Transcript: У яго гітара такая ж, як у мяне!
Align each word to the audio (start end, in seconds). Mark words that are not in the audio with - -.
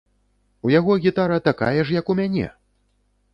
У 0.67 0.71
яго 0.75 0.93
гітара 1.03 1.37
такая 1.49 1.75
ж, 1.75 1.87
як 1.99 2.11
у 2.15 2.17
мяне! 2.21 2.47